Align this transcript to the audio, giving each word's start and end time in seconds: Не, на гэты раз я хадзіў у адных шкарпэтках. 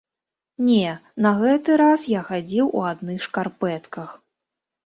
Не, 0.69 0.93
на 1.25 1.33
гэты 1.43 1.75
раз 1.83 2.07
я 2.13 2.21
хадзіў 2.31 2.73
у 2.81 2.83
адных 2.93 3.17
шкарпэтках. 3.27 4.09